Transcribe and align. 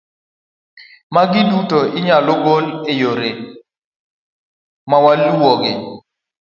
Magi 1.15 1.41
duto 1.49 1.79
inyalo 1.97 2.31
gol 2.45 2.65
e 2.91 2.93
yore 3.01 3.29
maluwogi: 4.89 5.73